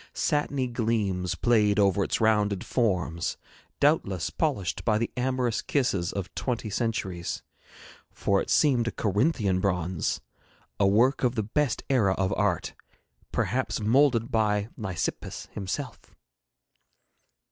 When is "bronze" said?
9.59-10.19